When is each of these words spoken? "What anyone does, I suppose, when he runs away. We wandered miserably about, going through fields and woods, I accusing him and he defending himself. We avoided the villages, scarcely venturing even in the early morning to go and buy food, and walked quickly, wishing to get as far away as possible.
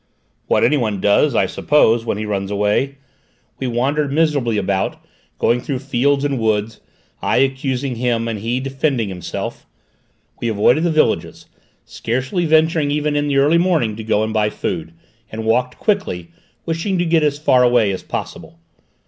"What 0.47 0.63
anyone 0.63 0.99
does, 0.99 1.35
I 1.35 1.45
suppose, 1.45 2.05
when 2.07 2.17
he 2.17 2.25
runs 2.25 2.49
away. 2.49 2.95
We 3.59 3.67
wandered 3.67 4.11
miserably 4.11 4.57
about, 4.57 4.97
going 5.37 5.59
through 5.59 5.77
fields 5.77 6.25
and 6.25 6.39
woods, 6.39 6.79
I 7.21 7.37
accusing 7.37 7.97
him 7.97 8.27
and 8.27 8.39
he 8.39 8.59
defending 8.59 9.09
himself. 9.09 9.67
We 10.39 10.47
avoided 10.47 10.85
the 10.85 10.89
villages, 10.91 11.45
scarcely 11.85 12.47
venturing 12.47 12.89
even 12.89 13.15
in 13.15 13.27
the 13.27 13.37
early 13.37 13.59
morning 13.59 13.95
to 13.95 14.03
go 14.03 14.23
and 14.23 14.33
buy 14.33 14.49
food, 14.49 14.93
and 15.31 15.45
walked 15.45 15.77
quickly, 15.77 16.29
wishing 16.65 16.97
to 16.97 17.05
get 17.05 17.21
as 17.21 17.37
far 17.37 17.61
away 17.61 17.91
as 17.91 18.01
possible. 18.01 18.57